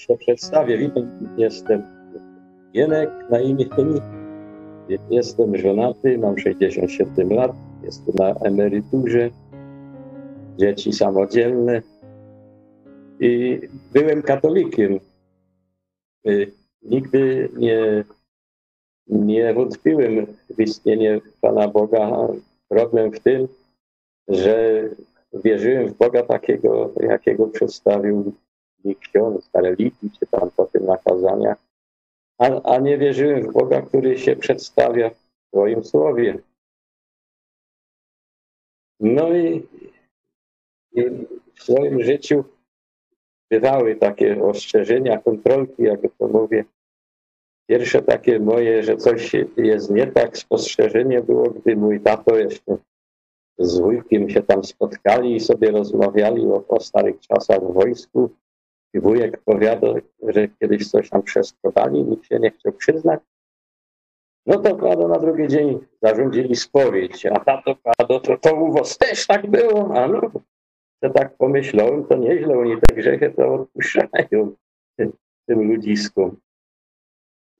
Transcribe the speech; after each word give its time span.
się 0.00 0.16
przedstawię. 0.16 0.78
Witam, 0.78 1.34
jestem 1.36 1.82
Jenek 2.74 3.10
na 3.30 3.40
imię. 3.40 3.66
Jestem 5.10 5.56
żonaty, 5.56 6.18
mam 6.18 6.38
67 6.38 7.32
lat, 7.32 7.52
jestem 7.82 8.14
na 8.14 8.34
emeryturze, 8.34 9.30
dzieci 10.58 10.92
samodzielne 10.92 11.82
i 13.20 13.60
byłem 13.92 14.22
katolikiem. 14.22 14.98
Y, 16.28 16.52
nigdy 16.82 17.48
nie, 17.56 18.04
nie 19.06 19.54
wątpiłem 19.54 20.26
w 20.56 20.60
istnienie 20.60 21.20
Pana 21.40 21.68
Boga. 21.68 22.28
Problem 22.68 23.12
w 23.12 23.20
tym, 23.20 23.48
że 24.28 24.82
wierzyłem 25.44 25.88
w 25.88 25.96
Boga 25.96 26.22
takiego, 26.22 26.92
jakiego 27.00 27.46
przedstawił 27.46 28.32
ksiądz 29.00 29.52
na 29.54 29.60
religii, 29.60 30.10
czy 30.20 30.26
tam 30.26 30.50
po 30.56 30.66
tym 30.66 30.86
nakazaniach, 30.86 31.58
a, 32.38 32.62
a 32.62 32.78
nie 32.78 32.98
wierzyłem 32.98 33.42
w 33.42 33.52
Boga, 33.52 33.82
który 33.82 34.18
się 34.18 34.36
przedstawia 34.36 35.10
w 35.10 35.16
swoim 35.48 35.84
słowie. 35.84 36.38
No 39.00 39.32
i, 39.32 39.66
i 40.92 41.04
w 41.54 41.62
swoim 41.62 42.02
życiu 42.02 42.44
bywały 43.50 43.96
takie 43.96 44.44
ostrzeżenia, 44.44 45.18
kontrolki, 45.18 45.82
jak 45.82 46.00
to 46.18 46.28
mówię. 46.28 46.64
Pierwsze 47.68 48.02
takie 48.02 48.40
moje, 48.40 48.82
że 48.82 48.96
coś 48.96 49.32
jest 49.56 49.90
nie 49.90 50.06
tak, 50.06 50.38
spostrzeżenie 50.38 51.22
było, 51.22 51.50
gdy 51.50 51.76
mój 51.76 52.00
tato 52.00 52.38
jeszcze 52.38 52.76
z 53.58 53.80
wujkiem 53.80 54.30
się 54.30 54.42
tam 54.42 54.64
spotkali 54.64 55.36
i 55.36 55.40
sobie 55.40 55.70
rozmawiali 55.70 56.46
o, 56.46 56.64
o 56.68 56.80
starych 56.80 57.20
czasach 57.20 57.60
w 57.60 57.72
wojsku. 57.72 58.30
I 58.94 59.00
wujek 59.00 59.40
powiadał, 59.44 59.94
że 60.22 60.48
kiedyś 60.48 60.90
coś 60.90 61.10
tam 61.10 61.22
przesprowadzili, 61.22 62.02
nikt 62.02 62.26
się 62.26 62.38
nie 62.38 62.50
chciał 62.50 62.72
przyznać. 62.72 63.20
No 64.46 64.58
to 64.58 64.76
kłado 64.76 65.08
na 65.08 65.18
drugi 65.18 65.48
dzień 65.48 65.78
zarządzili 66.02 66.56
spowiedź, 66.56 67.26
a 67.26 67.40
tato 67.40 67.76
kłado, 67.76 68.20
to, 68.20 68.38
to 68.38 68.54
u 68.54 68.72
was 68.72 68.98
też 68.98 69.26
tak 69.26 69.50
było, 69.50 69.94
a 69.94 70.08
no, 70.08 70.20
to 71.00 71.10
tak 71.10 71.36
pomyślałem, 71.36 72.04
to 72.04 72.16
nieźle, 72.16 72.58
oni 72.58 72.80
te 72.80 72.94
grzechy 72.94 73.30
to 73.30 73.54
odpuszczają 73.54 74.54
tym 75.46 75.68
ludziskom. 75.68 76.36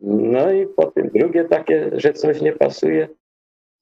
No 0.01 0.53
i 0.53 0.67
potem 0.67 1.09
drugie 1.09 1.45
takie, 1.45 1.91
że 1.93 2.13
coś 2.13 2.41
nie 2.41 2.53
pasuje, 2.53 3.09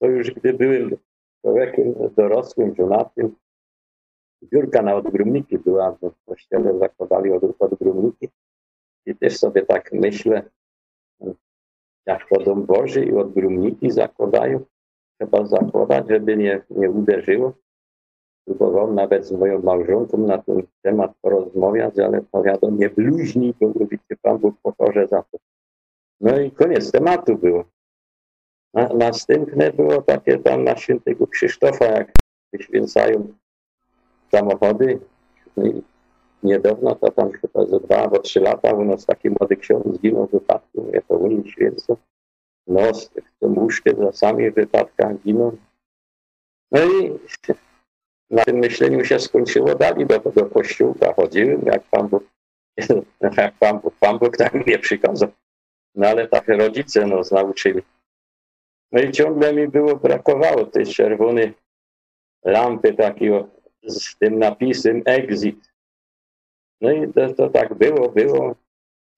to 0.01 0.07
już 0.07 0.31
gdy 0.31 0.53
byłem 0.53 0.97
człowiekiem 1.41 1.95
dorosłym, 2.17 2.75
żonatym, 2.75 3.37
biurka 4.43 4.83
na 4.83 4.95
odgrumniki 4.95 5.59
była, 5.59 5.93
w 5.93 6.25
kościele 6.27 6.79
zakładali 6.79 7.33
od, 7.33 7.43
odgrumniki 7.59 8.29
i 9.07 9.17
też 9.17 9.39
sobie 9.39 9.67
tak 9.67 9.93
myślę, 9.93 10.43
jak 12.07 12.27
dom 12.45 12.67
Boży 12.67 13.05
i 13.05 13.13
odgrumniki 13.13 13.91
zakładają, 13.91 14.65
trzeba 15.19 15.47
zakładać, 15.47 16.09
żeby 16.09 16.37
nie, 16.37 16.63
nie 16.71 16.91
uderzyło. 16.91 17.53
Próbowałem 18.45 18.95
nawet 18.95 19.27
z 19.27 19.33
moją 19.33 19.63
małżonką 19.63 20.19
na 20.19 20.39
ten 20.39 20.63
temat 20.83 21.13
porozmawiać, 21.23 21.99
ale 21.99 22.23
powiadam, 22.23 22.79
nie 22.79 22.91
bluźnij, 22.91 23.55
bo 23.61 23.69
mówicie, 23.69 24.17
Pan 24.23 24.39
Bóg 24.39 24.55
pokorze 24.63 25.07
za 25.07 25.23
to. 25.23 25.39
No 26.21 26.41
i 26.41 26.51
koniec 26.51 26.93
tematu 26.93 27.37
było. 27.37 27.65
Na, 28.75 28.89
następne 28.89 29.73
było 29.73 30.03
takie 30.03 30.39
tam 30.39 30.65
na 30.65 30.77
świętego 30.77 31.27
Krzysztofa, 31.27 31.85
jak 31.85 32.13
wyświęcają 32.53 33.35
samochody. 34.31 35.01
No 35.57 35.65
niedawno, 36.43 36.95
to 36.95 37.11
tam 37.11 37.33
chyba 37.33 37.67
za 37.67 37.79
dwa 37.79 37.97
albo 37.97 38.19
trzy 38.19 38.41
lata, 38.41 38.73
u 38.73 38.85
nas 38.85 39.07
taki 39.07 39.31
młody 39.31 39.57
ksiądz 39.57 39.97
zginął 39.97 40.27
w 40.27 40.31
wypadku, 40.31 40.83
mówię, 40.83 41.03
to 41.09 41.15
Unii 41.15 41.51
święcą. 41.51 41.97
No, 42.67 42.81
chcą 42.93 43.55
łóżkę 43.55 43.91
za 43.99 44.13
sami 44.13 44.51
w 44.51 44.55
wypadkach 44.55 45.23
giną. 45.23 45.57
No 46.73 46.85
i 46.85 47.19
na 48.31 48.45
tym 48.45 48.57
myśleniu 48.57 49.05
się 49.05 49.21
skończyło, 49.21 49.75
dali 49.75 50.07
do 50.07 50.21
tego 50.21 50.47
kościółka, 50.47 51.15
chodziłem, 51.15 51.63
jak 51.67 51.83
Pan 51.83 52.09
Bóg, 52.09 52.25
jak 53.37 53.55
Pan 53.59 53.79
Bóg, 53.79 53.95
Pan 54.01 54.19
Bóg 54.19 54.37
tak 54.37 54.55
mnie 54.55 54.79
przykazał. 54.79 55.29
No 55.95 56.07
ale 56.07 56.29
tak 56.29 56.49
rodzice 56.49 57.07
nas 57.07 57.31
nauczyli. 57.31 57.83
No 58.93 59.01
i 59.01 59.13
ciągle 59.13 59.55
mi 59.55 59.69
było, 59.69 59.97
brakowało 59.97 60.65
tej 60.65 60.87
czerwonej 60.87 61.55
lampy 62.45 62.95
takiego 62.95 63.49
z 63.89 64.17
tym 64.19 64.39
napisem 64.39 65.03
exit. 65.05 65.73
No 66.81 66.91
i 66.91 67.13
to, 67.13 67.35
to 67.35 67.49
tak 67.49 67.75
było, 67.75 68.09
było. 68.09 68.55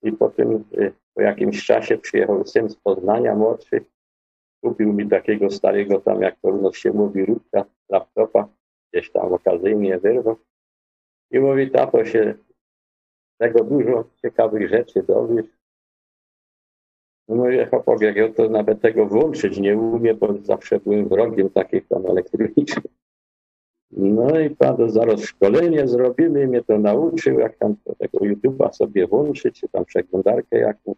I 0.03 0.11
potem 0.11 0.63
y, 0.73 0.93
po 1.13 1.21
jakimś 1.21 1.65
czasie 1.65 1.97
przyjechał 1.97 2.45
syn 2.45 2.69
z 2.69 2.75
Poznania, 2.75 3.35
młodszy. 3.35 3.85
Kupił 4.63 4.93
mi 4.93 5.09
takiego 5.09 5.49
starego 5.49 5.99
tam, 5.99 6.21
jak 6.21 6.43
nas 6.43 6.75
się 6.75 6.93
mówi, 6.93 7.25
rubka, 7.25 7.65
laptopa. 7.89 8.47
Gdzieś 8.93 9.11
tam 9.11 9.33
okazyjnie 9.33 9.99
wyrwał. 9.99 10.35
I 11.31 11.39
mówi, 11.39 11.71
tato 11.71 12.05
się 12.05 12.33
tego 13.37 13.63
dużo 13.63 14.03
ciekawych 14.21 14.69
rzeczy 14.69 15.03
dowiesz. 15.03 15.45
No 17.27 17.35
mówię, 17.35 17.65
chłopak, 17.65 18.01
jak 18.01 18.15
ja 18.15 18.33
to 18.33 18.49
nawet 18.49 18.81
tego 18.81 19.05
włączyć 19.05 19.57
nie 19.57 19.77
umiem, 19.77 20.17
bo 20.17 20.33
zawsze 20.41 20.79
byłem 20.79 21.07
wrogiem 21.07 21.49
takich 21.49 21.87
tam 21.87 22.05
elektronicznych. 22.05 23.00
No 23.91 24.39
i 24.39 24.49
pan 24.49 24.89
zaraz 24.89 25.21
szkolenie 25.21 25.87
zrobimy, 25.87 26.47
mnie 26.47 26.63
to 26.63 26.79
nauczył, 26.79 27.39
jak 27.39 27.57
tam 27.57 27.75
tego 27.97 28.17
YouTube'a 28.17 28.73
sobie 28.73 29.07
włączyć, 29.07 29.59
czy 29.59 29.69
tam 29.69 29.85
przeglądarkę 29.85 30.57
jakąś 30.57 30.95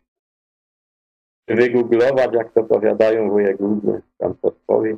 wygooglować, 1.47 2.33
jak 2.33 2.53
to 2.53 2.63
powiadają 2.63 3.29
wujek 3.29 3.57
główny, 3.57 4.01
tam 4.17 4.35
podpowie. 4.35 4.97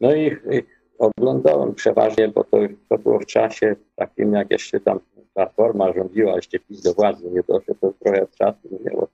No 0.00 0.14
i, 0.14 0.26
i 0.26 0.62
oglądałem 0.98 1.74
przeważnie, 1.74 2.28
bo 2.28 2.44
to, 2.44 2.58
to 2.88 2.98
było 2.98 3.18
w 3.18 3.26
czasie 3.26 3.76
takim, 3.96 4.32
jak 4.32 4.50
jeszcze 4.50 4.80
tam 4.80 5.00
Platforma 5.34 5.92
rządziła, 5.92 6.36
jeszcze 6.36 6.58
PiS 6.58 6.82
do 6.82 6.94
władzy 6.94 7.30
nie 7.30 7.42
doszedł, 7.42 7.80
to 7.80 7.92
trochę 7.92 8.26
czasu 8.26 8.68
minęło. 8.70 9.08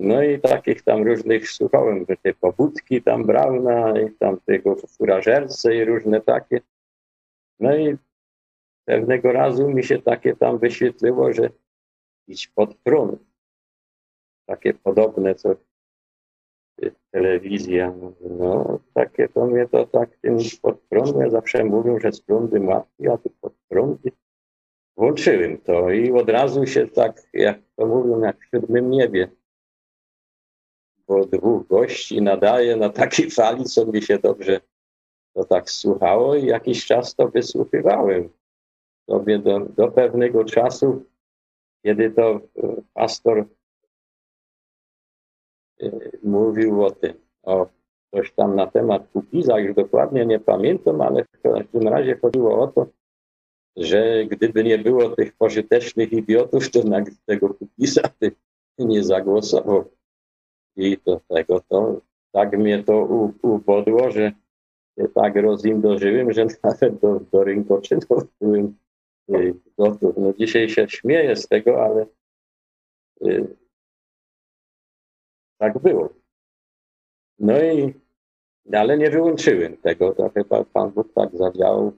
No 0.00 0.22
i 0.22 0.40
takich 0.40 0.82
tam 0.82 1.02
różnych 1.02 1.50
słuchałem, 1.50 2.04
że 2.08 2.16
te 2.16 2.34
pobudki 2.34 3.02
tam 3.02 3.24
Brauna 3.24 4.00
i 4.00 4.12
tam 4.12 4.40
tego 4.40 4.76
furażerce 4.76 5.76
i 5.76 5.84
różne 5.84 6.20
takie. 6.20 6.60
No 7.60 7.76
i 7.76 7.96
pewnego 8.84 9.32
razu 9.32 9.70
mi 9.70 9.84
się 9.84 10.02
takie 10.02 10.36
tam 10.36 10.58
wyświetliło, 10.58 11.32
że 11.32 11.50
iść 12.28 12.48
pod 12.48 12.74
prąd. 12.74 13.20
Takie 14.46 14.74
podobne, 14.74 15.34
co 15.34 15.54
telewizja. 17.10 17.94
No, 18.38 18.78
takie 18.94 19.28
to 19.28 19.46
mnie 19.46 19.68
to 19.68 19.86
tak 19.86 20.16
tym 20.16 20.36
pod 20.62 20.80
prąd, 20.80 21.16
ja 21.16 21.30
zawsze 21.30 21.64
mówią, 21.64 21.98
że 21.98 22.12
z 22.12 22.20
prądem 22.20 22.68
łatwiej, 22.68 23.08
a 23.08 23.18
tu 23.18 23.30
pod 23.40 23.52
prądy. 23.68 24.12
Włączyłem 24.96 25.58
to 25.58 25.90
i 25.90 26.12
od 26.12 26.30
razu 26.30 26.66
się 26.66 26.86
tak, 26.86 27.22
jak 27.32 27.58
to 27.76 27.86
mówią, 27.86 28.20
jak 28.20 28.40
w 28.40 28.50
siódmym 28.50 28.90
niebie 28.90 29.39
po 31.10 31.26
dwóch 31.26 31.66
gości 31.66 32.22
nadaje 32.22 32.76
na 32.76 32.88
takiej 32.88 33.30
fali, 33.36 33.64
co 33.64 33.86
mi 33.86 34.02
się 34.02 34.18
dobrze 34.18 34.60
to 35.34 35.44
tak 35.44 35.70
słuchało 35.70 36.34
i 36.34 36.46
jakiś 36.46 36.86
czas 36.86 37.14
to 37.14 37.28
wysłuchiwałem 37.28 38.28
sobie 39.10 39.38
do, 39.38 39.60
do 39.60 39.88
pewnego 39.88 40.44
czasu, 40.44 41.04
kiedy 41.84 42.10
to 42.10 42.30
e, 42.30 42.40
pastor 42.94 43.46
e, 45.80 45.90
mówił 46.22 46.84
o 46.84 46.90
tym, 46.90 47.14
o 47.42 47.66
coś 48.14 48.32
tam 48.32 48.56
na 48.56 48.66
temat 48.66 49.08
Kukiza, 49.12 49.58
już 49.58 49.74
dokładnie 49.74 50.26
nie 50.26 50.40
pamiętam, 50.40 51.00
ale 51.00 51.24
w 51.24 51.40
każdym 51.42 51.88
razie 51.88 52.18
chodziło 52.18 52.62
o 52.62 52.66
to, 52.66 52.86
że 53.76 54.24
gdyby 54.24 54.64
nie 54.64 54.78
było 54.78 55.08
tych 55.08 55.36
pożytecznych 55.36 56.12
idiotów, 56.12 56.70
to 56.70 56.82
na 56.82 57.04
tego 57.26 57.54
Kukiza 57.54 58.02
by 58.20 58.32
nie 58.78 59.04
zagłosował. 59.04 59.99
I 60.76 60.98
do 61.06 61.20
tego 61.28 61.60
to 61.68 62.00
tak 62.32 62.58
mnie 62.58 62.84
to 62.84 63.04
ubodło, 63.42 64.10
że 64.10 64.32
się 64.98 65.08
tak 65.08 65.36
rozimdożyłem, 65.36 66.32
że 66.32 66.46
nawet 66.64 66.98
do, 66.98 67.20
do 67.20 67.44
rynkoczynów 67.44 68.24
byłem 68.40 68.76
y, 69.30 69.54
gotów. 69.78 70.14
No 70.16 70.32
dzisiaj 70.32 70.68
się 70.68 70.88
śmieję 70.88 71.36
z 71.36 71.48
tego, 71.48 71.84
ale 71.84 72.06
y, 73.26 73.56
tak 75.58 75.78
było. 75.78 76.08
No 77.38 77.62
i 77.62 77.94
ale 78.72 78.98
nie 78.98 79.10
wyłączyłem 79.10 79.76
tego. 79.76 80.14
To 80.14 80.28
chyba 80.28 80.64
Pan 80.64 80.90
Bóg 80.90 81.12
tak 81.14 81.36
zadziałał, 81.36 81.92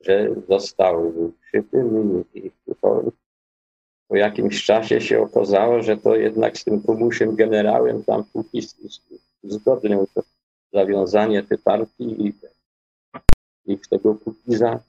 że 0.00 0.34
został 0.48 1.12
przy 1.40 1.62
tym 1.62 2.24
i, 2.34 2.46
i 2.46 2.50
to 2.80 3.02
po 4.10 4.16
jakimś 4.16 4.64
czasie 4.64 5.00
się 5.00 5.22
okazało, 5.22 5.82
że 5.82 5.96
to 5.96 6.16
jednak 6.16 6.58
z 6.58 6.64
tym 6.64 6.82
Kubuszem 6.82 7.36
generałem 7.36 8.04
tam 8.04 8.24
póki 8.32 8.62
zgodnią 9.42 10.06
to 10.14 10.22
zawiązanie 10.72 11.42
tej 11.42 11.58
partii 11.58 12.26
i, 12.26 12.32
i 13.66 13.78
tego 13.78 14.14
Kukiza 14.14 14.80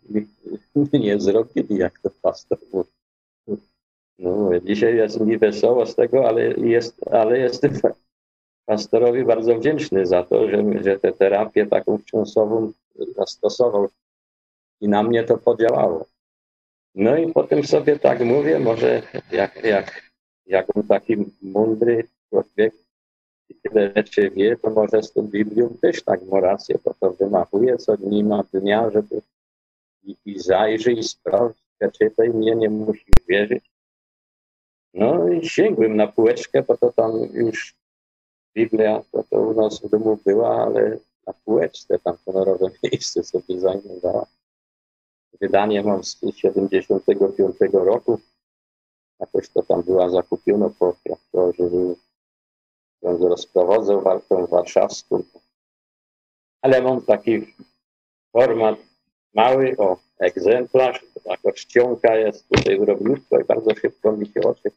nie 0.93 1.19
zrobili, 1.19 1.77
jak 1.77 1.99
to 1.99 2.09
pastor 2.21 2.57
mówi. 2.73 2.89
No, 4.19 4.49
dzisiaj 4.59 4.95
jest 4.95 5.19
mi 5.19 5.37
wesoło 5.37 5.85
z 5.85 5.95
tego, 5.95 6.27
ale, 6.27 6.41
jest, 6.53 7.07
ale 7.07 7.39
jestem 7.39 7.73
pastorowi 8.65 9.25
bardzo 9.25 9.55
wdzięczny 9.55 10.05
za 10.05 10.23
to, 10.23 10.49
że, 10.49 10.83
że 10.83 10.99
tę 10.99 11.13
terapię 11.13 11.67
taką 11.67 11.97
wstrząsową 11.97 12.71
zastosował 13.17 13.89
i 14.81 14.87
na 14.87 15.03
mnie 15.03 15.23
to 15.23 15.37
podziałało. 15.37 16.10
No 16.95 17.17
i 17.17 17.33
potem 17.33 17.63
sobie 17.63 17.99
tak 17.99 18.25
mówię, 18.25 18.59
może 18.59 19.01
jak, 19.31 19.63
jak, 19.63 20.11
jak 20.45 20.77
on 20.77 20.83
taki 20.83 21.15
mądry 21.41 22.07
człowiek 22.29 22.73
i 23.49 23.55
tyle 23.55 23.91
rzeczy 23.95 24.29
wie, 24.29 24.57
to 24.57 24.69
może 24.69 25.03
z 25.03 25.13
tą 25.13 25.21
Biblią 25.21 25.77
też 25.81 26.03
tak 26.03 26.23
ma 26.23 26.39
rację, 26.39 26.79
bo 26.85 26.93
to 26.99 27.11
wymachuje 27.11 27.77
co 27.77 27.97
dni 27.97 28.23
ma 28.23 28.43
dnia, 28.53 28.89
żeby 28.89 29.21
i, 30.03 30.15
i 30.25 30.39
zajrzy 30.39 30.91
i 30.91 31.03
sprawdź, 31.03 31.61
mnie, 32.33 32.55
nie 32.55 32.69
musisz 32.69 33.27
wierzyć. 33.27 33.71
No 34.93 35.29
i 35.29 35.49
sięgłem 35.49 35.95
na 35.95 36.07
półeczkę, 36.07 36.63
bo 36.63 36.77
to 36.77 36.93
tam 36.93 37.11
już 37.33 37.75
Biblia, 38.55 39.03
to, 39.11 39.23
to 39.23 39.41
u 39.41 39.53
nas 39.53 39.81
w 39.81 39.89
domu 39.89 40.19
była, 40.25 40.63
ale 40.63 40.97
na 41.27 41.33
półeczce 41.33 41.99
tam 41.99 42.17
honorowe 42.25 42.71
miejsce 42.83 43.23
sobie 43.23 43.59
zajmowała. 43.59 44.25
Wydanie 45.41 45.83
mam 45.83 46.03
z 46.03 46.19
75 46.35 47.55
roku. 47.73 48.19
Jakoś 49.19 49.49
to 49.49 49.63
tam 49.63 49.83
była 49.83 50.09
zakupiona 50.09 50.69
po 50.79 50.95
że 51.33 51.95
on 53.01 53.23
rozprowadzał 53.23 54.01
walkę 54.01 54.47
warszawską. 54.47 55.23
Ale 56.61 56.81
mam 56.81 57.01
taki 57.01 57.55
format 58.31 58.75
mały, 59.33 59.75
o 59.77 59.97
egzemplarz, 60.19 61.05
taka 61.23 61.51
czcionka 61.51 62.15
jest 62.15 62.49
tutaj 62.49 62.79
drobniutko 62.79 63.39
i 63.39 63.43
bardzo 63.43 63.75
szybko 63.75 64.11
mi 64.11 64.25
się 64.25 64.41
oczy 64.41 64.71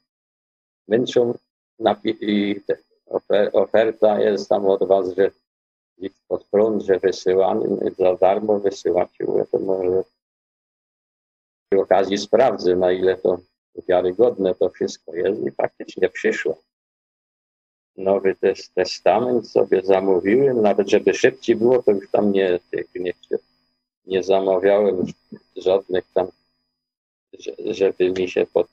męczą. 0.88 1.34
I 2.04 2.60
oferta 3.52 4.20
jest 4.20 4.48
tam 4.48 4.66
od 4.66 4.88
was, 4.88 5.14
że 5.16 5.30
pod 6.28 6.44
prąd, 6.44 6.82
że 6.82 6.98
wysyłamy 6.98 7.78
za 7.98 8.16
darmo 8.16 8.58
wysyłacie, 8.58 9.26
to 9.50 9.58
może 9.58 10.04
przy 11.74 11.82
okazji 11.82 12.18
sprawdzę, 12.18 12.76
na 12.76 12.92
ile 12.92 13.16
to 13.16 13.38
wiarygodne 13.88 14.54
to 14.54 14.70
wszystko 14.70 15.14
jest 15.14 15.42
i 15.46 15.50
faktycznie 15.50 16.08
przyszło. 16.08 16.58
Nowy 17.96 18.36
Testament 18.74 19.48
sobie 19.48 19.82
zamówiłem, 19.84 20.62
nawet 20.62 20.88
żeby 20.88 21.14
szybciej 21.14 21.56
było, 21.56 21.82
to 21.82 21.90
już 21.90 22.10
tam 22.10 22.32
nie, 22.32 22.60
nie, 22.94 23.12
nie 24.06 24.22
zamawiałem 24.22 25.06
żadnych 25.56 26.04
tam, 26.14 26.26
żeby 27.58 28.10
mi 28.10 28.28
się 28.28 28.46
pod, 28.46 28.66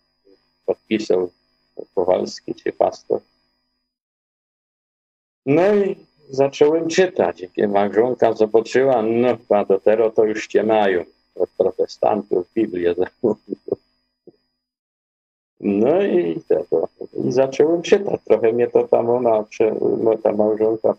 podpisał 0.66 1.32
Kowalski 1.96 2.56
czy 2.56 2.72
pastor. 2.72 3.22
No 5.46 5.76
i 5.76 5.96
zacząłem 6.30 6.88
czytać. 6.88 7.42
Jak 7.42 7.70
małżonka 7.70 8.34
zobaczyła, 8.34 9.02
no 9.02 9.38
padotero 9.38 10.12
to 10.12 10.26
już 10.26 10.48
cię 10.48 10.64
mają 10.64 11.06
protestantów 11.58 12.54
Biblię. 12.54 12.96
No 15.60 16.04
i 16.04 16.42
tego. 16.48 16.88
I 17.26 17.32
zacząłem 17.32 17.82
czytać. 17.82 18.22
Trochę 18.26 18.54
mnie 18.54 18.68
to 18.68 18.88
tam 18.88 19.10
ona, 19.10 19.46
ta 20.24 20.32
małżonka 20.32 20.96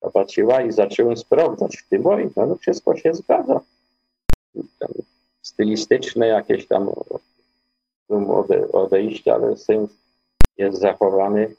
przebaczyła 0.00 0.62
i 0.62 0.72
zacząłem 0.72 1.16
sprawdzać 1.16 1.76
w 1.76 1.88
tym. 1.88 2.06
Oj, 2.06 2.30
no, 2.36 2.46
no 2.46 2.56
wszystko 2.56 2.96
się 2.96 3.14
zgadza. 3.14 3.60
Tam 4.78 4.88
stylistyczne 5.42 6.26
jakieś 6.26 6.66
tam 6.66 6.90
odejścia, 8.72 9.34
ale 9.34 9.56
sens 9.56 9.90
jest 10.58 10.78
zachowany. 10.78 11.54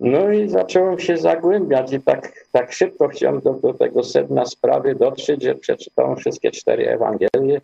No 0.00 0.32
i 0.32 0.48
zacząłem 0.48 0.98
się 0.98 1.16
zagłębiać 1.16 1.92
i 1.92 2.00
tak, 2.00 2.48
tak 2.52 2.72
szybko 2.72 3.08
chciałem 3.08 3.40
do, 3.40 3.52
do 3.52 3.74
tego 3.74 4.02
sedna 4.02 4.46
sprawy 4.46 4.94
dotrzeć, 4.94 5.42
że 5.42 5.54
przeczytałem 5.54 6.16
wszystkie 6.16 6.50
cztery 6.50 6.88
Ewangelie. 6.88 7.60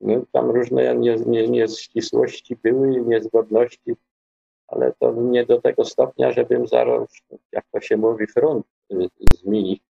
No, 0.00 0.22
tam 0.32 0.50
różne 0.50 0.94
nieścisłości 1.48 2.56
nie, 2.64 2.70
nie 2.70 2.76
były, 2.76 3.00
niezgodności, 3.00 3.96
ale 4.68 4.92
to 4.98 5.12
nie 5.12 5.46
do 5.46 5.60
tego 5.60 5.84
stopnia, 5.84 6.32
żebym 6.32 6.66
zaraz, 6.66 7.08
jak 7.52 7.64
to 7.72 7.80
się 7.80 7.96
mówi, 7.96 8.26
front 8.26 8.66
y, 8.92 9.08
zmienić. 9.34 9.82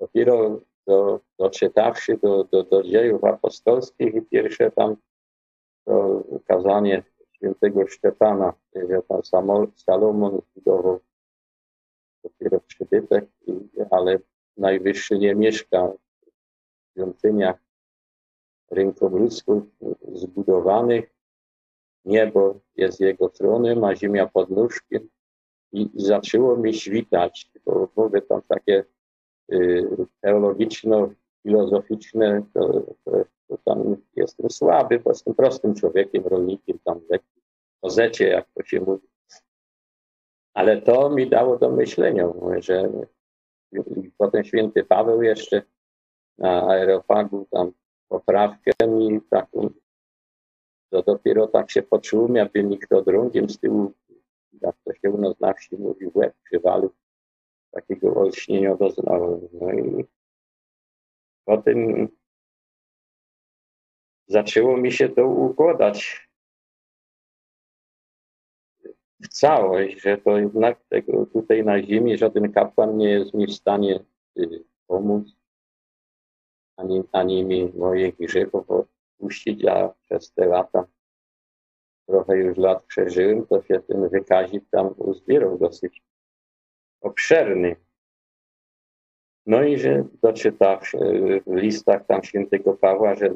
Dopiero 0.00 0.60
do, 0.86 1.20
doczytawszy 1.38 2.18
do, 2.22 2.44
do, 2.44 2.62
do 2.62 2.82
dziejów 2.82 3.24
apostolskich 3.24 4.14
i 4.14 4.22
pierwsze 4.22 4.70
tam 4.70 4.96
to 5.84 6.22
kazanie 6.46 7.02
świętego 7.36 7.86
Szczepana, 7.86 8.52
że 8.74 9.02
Salomon 9.76 10.40
zbudował 10.50 11.00
dopiero 12.22 12.60
przybytek, 12.60 13.24
ale 13.90 14.18
najwyższy 14.56 15.18
nie 15.18 15.34
mieszka 15.34 15.88
w 15.88 16.92
świątyniach 16.92 17.56
ludzków 19.00 19.62
zbudowanych. 20.12 21.14
Niebo 22.04 22.60
jest 22.76 23.00
jego 23.00 23.28
tronem, 23.28 23.84
a 23.84 23.96
ziemia 23.96 24.26
pod 24.26 24.50
nóżkiem. 24.50 25.08
I 25.72 25.90
zaczęło 25.94 26.56
mi 26.56 26.74
świtać, 26.74 27.50
bo 27.64 27.88
mówię 27.96 28.22
tam 28.22 28.42
takie 28.48 28.84
y, 29.52 29.88
teologiczno-filozoficzne, 31.44 32.42
to, 32.54 32.80
to, 33.04 33.24
to, 33.48 33.58
tam 33.64 33.96
jestem 34.16 34.50
słaby, 34.50 35.00
bo 35.00 35.10
jestem 35.10 35.34
prostym 35.34 35.74
człowiekiem, 35.74 36.26
rolnikiem, 36.26 36.78
tam 36.84 37.00
lekkim 37.10 37.42
kozecie, 37.80 38.28
jak 38.28 38.46
to 38.54 38.62
się 38.62 38.80
mówi. 38.80 39.08
Ale 40.54 40.82
to 40.82 41.10
mi 41.10 41.30
dało 41.30 41.58
do 41.58 41.70
myślenia, 41.70 42.28
że 42.58 42.90
potem 44.18 44.44
święty 44.44 44.84
Paweł 44.84 45.22
jeszcze 45.22 45.62
na 46.38 46.62
aeropagu 46.68 47.46
tam 47.50 47.72
poprawkę 48.08 48.72
mi 48.88 49.20
taką, 49.30 49.70
to 50.90 51.02
dopiero 51.02 51.46
tak 51.46 51.70
się 51.70 51.82
poczułem, 51.82 52.36
jakby 52.36 52.62
mi 52.62 52.78
kto 52.78 53.02
drągiem 53.02 53.48
z 53.48 53.58
tyłu, 53.58 53.92
jak 54.60 54.76
to 54.84 54.94
się 54.94 55.10
u 55.10 55.18
nas 55.18 55.40
na 55.40 55.52
wsi 55.52 55.76
mówi, 55.76 56.10
łeb 56.14 56.34
przywalił. 56.44 56.90
Takiego 57.70 58.14
olśnienia 58.14 58.76
doznałem. 58.76 59.48
No 59.52 59.72
i 59.72 60.04
potem 61.44 62.08
zaczęło 64.26 64.76
mi 64.76 64.92
się 64.92 65.08
to 65.08 65.26
układać 65.26 66.28
w 69.22 69.28
całość, 69.28 70.00
że 70.00 70.18
to 70.18 70.38
jednak 70.38 70.84
tego 70.88 71.26
tutaj 71.26 71.64
na 71.64 71.82
ziemi 71.82 72.18
żaden 72.18 72.52
kapłan 72.52 72.96
nie 72.96 73.10
jest 73.10 73.34
mi 73.34 73.46
w 73.46 73.54
stanie 73.54 74.00
y, 74.38 74.64
pomóc, 74.86 75.28
ani, 76.76 77.02
ani 77.12 77.44
mi 77.44 77.72
moich 77.76 78.16
grzechów 78.16 78.70
odpuścić, 78.70 79.64
a 79.64 79.88
przez 79.88 80.32
te 80.32 80.46
lata 80.46 80.86
trochę 82.06 82.36
już 82.36 82.58
lat 82.58 82.84
przeżyłem, 82.84 83.46
to 83.46 83.62
się 83.62 83.80
ten 83.80 84.08
wykazik 84.08 84.64
tam 84.70 84.94
uzbierał 84.96 85.58
dosyć 85.58 86.02
obszerny. 87.00 87.76
No 89.46 89.62
i 89.62 89.78
że 89.78 90.04
doczytawszy 90.22 90.98
w 91.46 91.54
listach 91.54 92.06
tam 92.06 92.22
świętego 92.22 92.74
Pawła, 92.74 93.14
że 93.14 93.34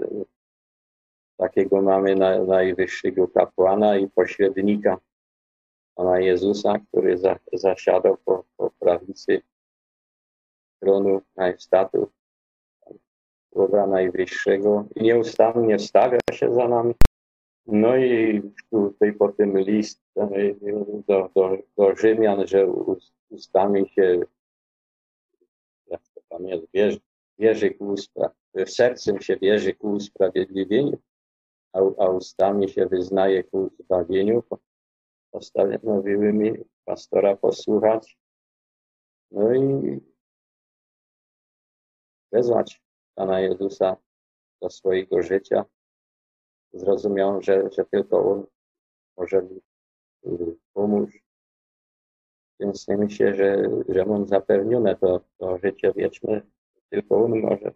takiego 1.36 1.82
mamy 1.82 2.14
na, 2.14 2.44
najwyższego 2.44 3.28
kapłana 3.28 3.96
i 3.96 4.08
pośrednika 4.08 4.98
Pana 5.94 6.20
Jezusa, 6.20 6.78
który 6.88 7.18
za, 7.18 7.38
zasiadał 7.52 8.16
po, 8.24 8.44
po 8.56 8.70
prawicy 8.70 9.42
tronu 10.80 11.20
majestatu 11.36 12.10
Słowa 13.52 13.86
Najwyższego 13.86 14.84
i 14.94 15.02
nieustannie 15.02 15.78
stawia 15.78 16.18
się 16.32 16.54
za 16.54 16.68
nami. 16.68 16.94
No 17.66 17.96
i 17.96 18.42
tutaj 18.70 19.12
potem 19.12 19.58
list 19.58 20.02
do, 21.08 21.30
do, 21.34 21.58
do 21.76 21.96
Rzymian, 21.96 22.46
że 22.46 22.66
ustami 23.30 23.88
się, 23.88 24.20
tam 26.28 26.46
jest, 26.46 26.66
wierzy, 26.74 27.00
wierzy 27.38 27.70
ku 27.70 27.94
sercem 28.66 29.20
się 29.20 29.36
wierzy 29.36 29.74
ku 29.74 29.90
usprawiedliwieniu, 29.90 30.98
a, 31.72 31.78
a 31.78 32.08
ustami 32.08 32.68
się 32.68 32.86
wyznaje 32.86 33.44
ku 33.44 33.70
zbawieniu. 33.80 34.42
Postanowiły 35.30 36.32
mi 36.32 36.52
pastora 36.84 37.36
posłuchać, 37.36 38.18
no 39.30 39.54
i 39.54 40.00
wezwać 42.32 42.82
Pana 43.14 43.40
Jezusa 43.40 43.96
do 44.62 44.70
swojego 44.70 45.22
życia. 45.22 45.64
Zrozumiał, 46.72 47.42
że, 47.42 47.70
że 47.72 47.84
tylko 47.84 48.32
On 48.32 48.46
może 49.16 49.42
mi 49.42 49.60
pomóc. 50.72 51.10
Więc 52.60 52.88
myślę, 52.88 53.34
że, 53.34 54.04
mam 54.06 54.28
zapewnione 54.28 54.96
to, 54.96 55.20
to 55.38 55.58
życie 55.58 55.92
wieczne. 55.96 56.42
Tylko 56.90 57.24
On 57.24 57.40
może 57.40 57.72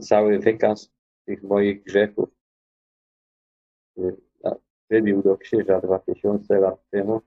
cały 0.00 0.38
wykaz 0.38 0.92
tych 1.24 1.42
moich 1.42 1.82
grzechów 1.84 2.28
y, 3.98 4.16
przybił 4.88 5.22
do 5.22 5.36
krzyża 5.36 5.80
2000 5.80 6.60
lat 6.60 6.90
temu. 6.90 7.20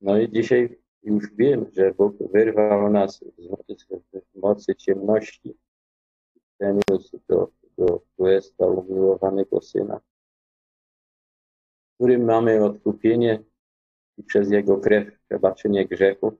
No 0.00 0.18
i 0.18 0.32
dzisiaj 0.32 0.78
już 1.02 1.34
wiem, 1.34 1.66
że 1.72 1.94
Bóg 1.94 2.16
wyrwał 2.32 2.90
nas 2.90 3.24
z 3.38 4.36
mocy 4.36 4.74
ciemności, 4.74 5.58
przeniósł 6.58 7.20
do, 7.28 7.52
do 7.78 8.02
Królestwa 8.16 8.66
umiłowanego 8.66 9.60
Syna, 9.60 10.00
w 11.90 11.94
którym 11.94 12.24
mamy 12.24 12.64
odkupienie 12.64 13.49
i 14.20 14.22
przez 14.22 14.50
Jego 14.50 14.78
krew 14.78 15.18
przebaczenie 15.28 15.86
grzechów. 15.86 16.34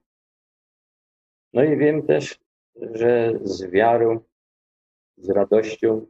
No 1.53 1.65
i 1.65 1.77
wiem 1.77 2.07
też, 2.07 2.41
że 2.77 3.33
z 3.43 3.71
wiarą, 3.71 4.21
z 5.17 5.31
radością, 5.31 6.07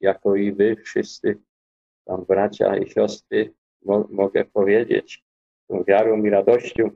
jako 0.00 0.36
i 0.36 0.52
wy 0.52 0.76
wszyscy, 0.76 1.42
tam 2.04 2.24
bracia 2.24 2.76
i 2.76 2.90
siostry, 2.90 3.54
mo 3.84 4.08
mogę 4.10 4.44
powiedzieć, 4.44 5.24
tą 5.68 5.84
wiarą 5.84 6.24
i 6.24 6.30
radością, 6.30 6.90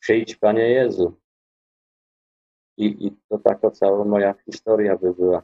przyjdź 0.00 0.36
Panie 0.36 0.70
Jezu. 0.70 1.20
I, 2.76 3.06
I 3.06 3.16
to 3.28 3.38
taka 3.38 3.70
cała 3.70 4.04
moja 4.04 4.34
historia 4.44 4.96
by 4.96 5.14
była. 5.14 5.42